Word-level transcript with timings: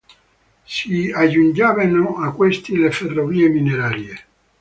Si 0.65 1.11
aggiungevano 1.11 2.17
a 2.17 2.31
questi 2.31 2.75
le 2.75 2.89
ferrovie 2.89 3.49
minerarie. 3.49 4.25